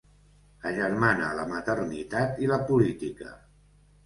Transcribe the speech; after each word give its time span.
Agermana 0.69 1.27
la 1.41 1.45
maternitat 1.51 2.41
i 2.47 2.51
la 2.53 2.59
política. 2.71 3.31